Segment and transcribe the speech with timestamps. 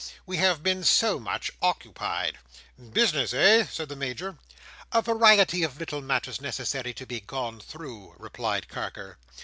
[0.25, 2.39] "We have been so much occupied."
[2.91, 4.39] "Business, eh?" said the Major.
[4.91, 9.19] "A variety of little matters necessary to be gone through," replied Carker.